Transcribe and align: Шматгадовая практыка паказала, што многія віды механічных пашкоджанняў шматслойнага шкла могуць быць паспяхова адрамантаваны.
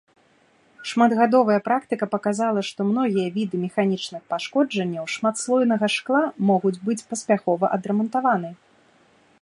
Шматгадовая 0.91 1.57
практыка 1.67 2.05
паказала, 2.15 2.63
што 2.69 2.87
многія 2.93 3.27
віды 3.35 3.55
механічных 3.65 4.21
пашкоджанняў 4.33 5.05
шматслойнага 5.17 5.85
шкла 5.97 6.23
могуць 6.51 6.77
быць 6.89 7.01
паспяхова 7.13 7.65
адрамантаваны. 7.77 8.51